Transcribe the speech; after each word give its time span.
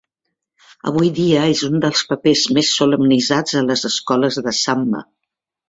Avui 0.91 1.11
dia, 1.19 1.43
és 1.57 1.61
un 1.67 1.83
dels 1.83 2.01
papers 2.13 2.47
més 2.59 2.73
solemnitzats 2.79 3.61
a 3.63 3.65
les 3.69 3.87
escoles 3.93 4.43
de 4.49 4.59
samba. 4.65 5.07